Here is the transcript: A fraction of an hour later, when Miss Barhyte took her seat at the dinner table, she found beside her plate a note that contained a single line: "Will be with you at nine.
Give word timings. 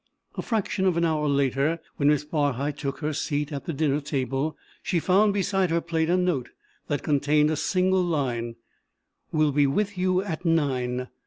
A 0.33 0.41
fraction 0.41 0.85
of 0.85 0.97
an 0.97 1.05
hour 1.05 1.27
later, 1.29 1.79
when 1.97 2.09
Miss 2.09 2.25
Barhyte 2.25 2.79
took 2.79 3.01
her 3.01 3.13
seat 3.13 3.51
at 3.53 3.65
the 3.65 3.71
dinner 3.71 4.01
table, 4.01 4.57
she 4.81 4.99
found 4.99 5.31
beside 5.31 5.69
her 5.69 5.79
plate 5.79 6.09
a 6.09 6.17
note 6.17 6.49
that 6.87 7.03
contained 7.03 7.51
a 7.51 7.55
single 7.55 8.01
line: 8.03 8.55
"Will 9.31 9.51
be 9.51 9.67
with 9.67 9.99
you 9.99 10.23
at 10.23 10.43
nine. 10.43 11.07